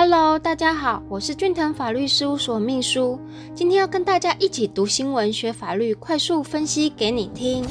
[0.00, 3.18] Hello，大家好，我是俊腾法律事务所秘书，
[3.52, 7.66] 今天要跟大家一起读新闻、学法律，快速分析给你听。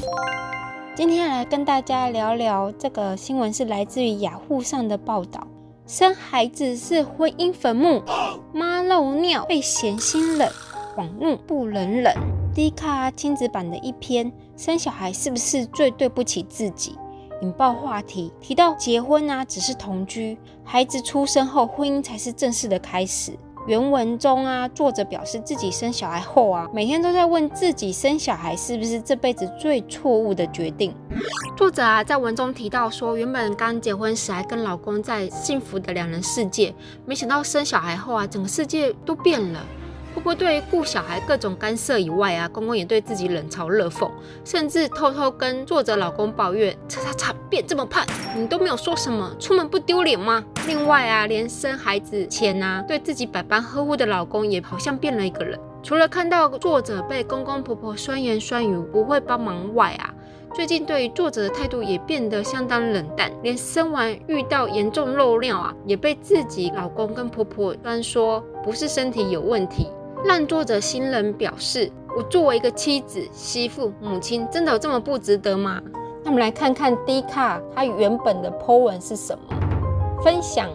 [0.94, 5.48] 今天来跟大家聊聊这个新闻，是来自于雅虎上的报道：
[5.86, 8.02] 生孩子是婚姻坟墓，
[8.52, 10.46] 妈漏尿被嫌心冷，
[10.98, 12.14] 网怒不能忍。
[12.54, 16.94] 低卡亲子版的一篇，生小孩是不是最对不起自己？
[17.40, 23.32] 引爆话题，提到结婚啊，只是同居，孩子出生后，婚姻才是正式的开始。
[23.66, 30.94] 原文中啊，作者表示自己生小孩后啊，每天都在问自己，生小孩是不是这辈子最错误的决定。
[31.56, 39.60] 作者啊，在文中提到说，原本刚结婚时还跟老公在幸福的两人世界，没想到生小孩后啊，整个世界都变了。
[40.18, 44.10] 婆婆对于顾小孩各种干涉以外啊，公公也对自己冷嘲热讽，
[44.44, 48.04] 甚至偷偷跟作者老公抱怨：叉叉叉变这么胖，
[48.34, 50.44] 你都没有说什么，出门不丢脸吗？
[50.66, 55.56] 另外啊，连生孩子前啊，对自己百般呵护的老公也好像变了一个人。
[55.84, 60.12] 除了看到作者被公公婆婆酸言酸语不会帮忙外啊，
[60.52, 69.86] 最近对于作者的态度也变得相当冷淡，连生完遇到严重漏尿啊，也被自己老公跟婆婆端说不是身体有问题。
[70.24, 75.80] 让作者新人表示：“我作为一个妻子、媳妇、母亲，真的有这么不值得吗？”
[76.24, 79.56] 那我们来看看 D 卡它原本的 po 文是什么？
[80.22, 80.68] 分享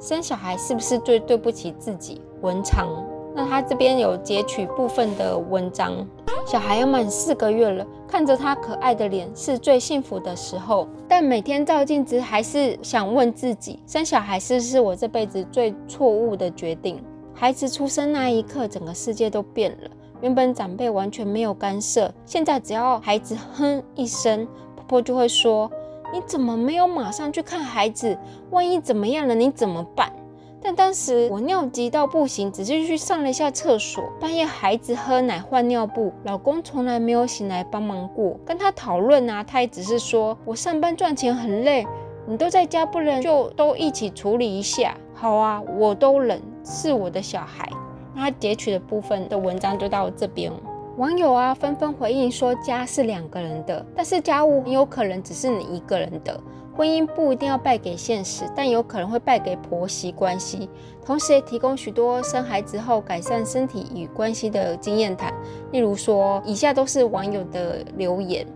[0.00, 2.22] 生小孩是不是最对不起自己？
[2.40, 2.88] 文长。
[3.34, 6.06] 那他这边有截取部分的文章。
[6.46, 17.02] 小孩要满四个月了，看着他可爱的脸是最幸福的时候，但每天照镜子还是想问自己：生小孩是不是我这辈子最错误的决定？
[17.38, 19.90] 孩子出生那一刻，整个世界都变了。
[20.22, 25.70] 原本长辈完全没有干涉，现在只要孩子哼一声，婆婆就会说
[26.14, 28.16] ：“你怎么没有马上去看孩子？
[28.50, 30.10] 万一怎么样了，你怎么办？”
[30.62, 34.02] 但当时我尿急到不行，只是去上了一下厕所。
[34.18, 38.40] 半夜孩子喝奶换尿布，老公从来没有醒来帮忙过。
[38.46, 41.86] 跟他讨论啊，他也只是说：“我上班赚钱很累，
[42.26, 47.66] 你都在家不能就都一起处理一下。”好啊，我都忍，是我的小孩。
[48.14, 50.52] 那截取的部分的文章就到这边。
[50.98, 56.38] 网友啊纷纷回应说，家是两个人的，但是家务很有可能只是你一个人的。
[56.74, 60.68] 婚姻不一定要败给现实，但有可能会败给婆媳关系。
[61.02, 65.32] 同时也提供许多生孩子后改善身体与关系的经验谈。
[65.72, 68.46] 例如说，以下都是网友的留言：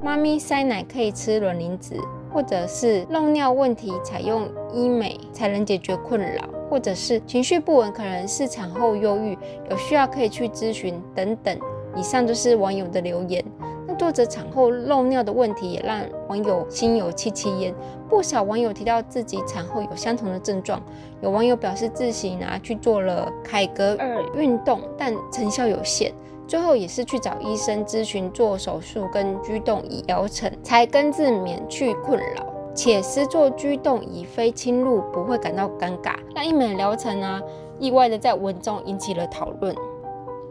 [0.00, 1.96] 妈咪塞奶可以吃卵磷脂。
[2.34, 9.38] 或者是漏尿问题，采用医美才能解决困扰；或者是情绪不稳，可能是产后忧郁，
[9.70, 11.56] 有需要可以去咨询等等。
[11.94, 13.42] 以上就是网友的留言。
[13.86, 17.72] 那作者产后漏尿的问题也让网友心有戚戚焉。
[18.08, 20.82] 不少网友提到自己产后有相同的症状，
[21.22, 26.12] 有网友表示自行拿去做了凯格尔运动，但成效有限。
[26.46, 32.46] 最后也是去找医生咨询做手术跟居动仪疗程，才根治免去困扰。
[32.74, 36.16] 且施做居动仪非侵入，不会感到尴尬。
[36.34, 37.40] 那一美疗程啊，
[37.78, 39.74] 意外的在文中引起了讨论。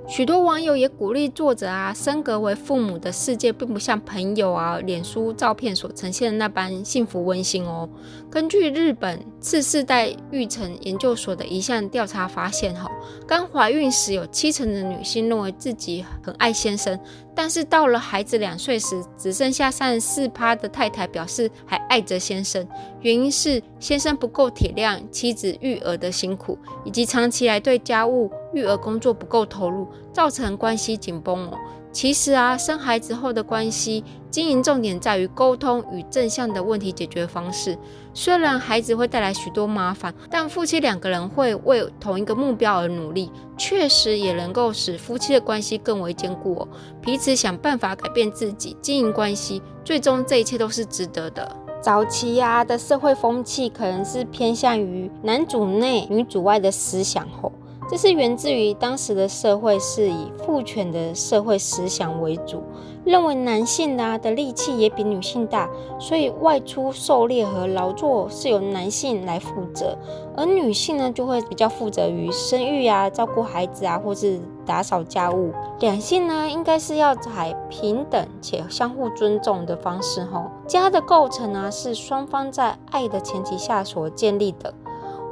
[0.06, 7.90] 许多网友也鼓励作者啊，升格为父母的世界并不像朋友啊、脸书照片所呈现的那般幸福温馨哦。
[8.30, 12.92] 根据日本次世代育成研究所的一项调查发现，哈，
[13.25, 17.00] 刚怀孕时有七成的女性认为自己很爱先生。
[17.35, 22.67] 但是到了孩子两岁时，只剩下三十四趴的太太表示还爱着先生，
[23.01, 31.57] 原因是先生不够体谅妻子育儿的辛苦，以及长期来对家务育儿工作不够投入，造成关系紧绷哦。
[31.94, 37.78] 其实啊，生孩子后的关系经营重点在于沟通与正向的问题解决方式。
[38.16, 46.68] 虽然孩子会带来许多麻烦，但夫妻两个人会为同一个目标而努力，确实也能够使夫妻的关系更为坚固哦。
[47.00, 51.56] 彼此想办法改变自己，经营关系，最终这一切都是值得的。
[51.80, 57.51] 早期呀的社会风气可能是偏向于男主内女主外的思想后。
[57.94, 62.63] 这是源自于当时的社会是以父权的社会思想为主，
[63.06, 65.69] 认为男性啊的力气也比女性大，
[66.00, 69.95] 所以外出狩猎和劳作是由男性来负责，
[70.36, 75.51] 而女性呢就会比较负责于生育啊、照顾孩子啊，或是打扫家务。
[75.80, 80.24] 两性呢应该是要采平等且相互尊重的方式。
[80.24, 84.74] 吼，家的构成呢是双方在爱的前提下所建立的，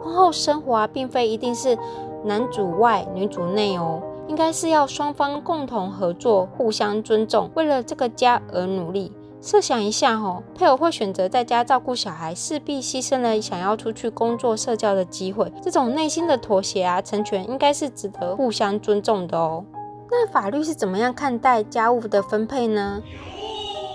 [0.04, 1.76] 婚后生活啊并非一定是。
[2.24, 9.12] 男主外女主内哦，应该是要双方共同合作，互相尊重，为了这个家而努力。
[9.42, 15.52] 设想一下哦，配偶会选择在家照顾小孩，势必牺牲了想要出去工作、社交的机会。
[15.64, 19.66] 这种内心的妥协啊，成全应该是值得互相尊重的哦。
[20.12, 23.02] 那法律是怎么样看待家务的分配呢？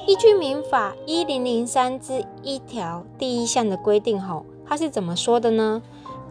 [0.09, 5.81] 依据民法一零零三之一条第一项的规定，吼，它是怎么说的呢？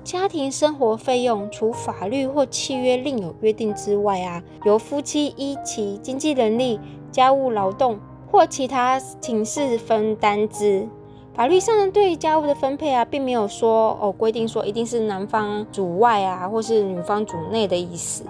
[0.05, 6.79] 家庭生活费用，除法律或契约另有约定之外啊，由夫妻依其经济能力、
[7.11, 7.99] 家务劳动
[8.31, 10.87] 或其他情事分担之。
[11.33, 18.23] 法律上对家务的分配啊，并没有说哦规定说一定是男方主外啊，或是女方主内的意思，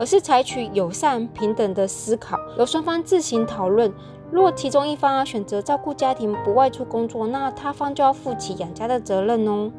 [0.00, 3.92] 而是采取友善平等的思考，由双方自行讨论。
[4.32, 9.70] 若其中一方啊选择照顾家庭不外出工作，那他方就要负起养家的责任哦。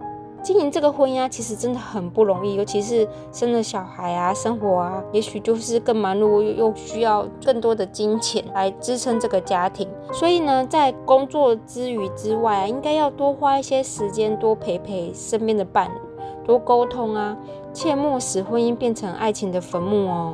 [0.44, 9.88] 经营这个婚姻啊，其实真的很不容易，尤其是生了小孩啊，生活啊，也许就是更忙碌，又又需要更多的金钱来支撑这个家庭。
[10.12, 16.00] 所以呢，在工作之余之外啊，应该要多花一些时间，多陪陪身边的伴侣，
[16.46, 17.38] 多沟通啊，
[17.72, 20.34] 切莫使婚姻变成爱情的坟墓哦。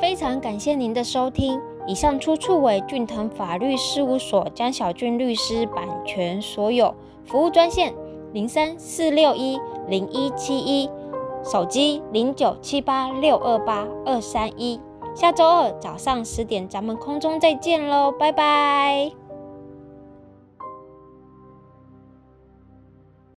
[0.00, 6.94] 非常感谢您的收听，以上出处为俊腾法律事务所江小俊律师版权所有，
[7.24, 7.94] 服务专线。
[8.32, 9.58] 零三四六一
[9.88, 10.88] 零一七一，
[11.44, 14.80] 手机零九七八六二八二三一。
[15.14, 19.21] 下周二早上十点，咱们空中再见喽，拜拜。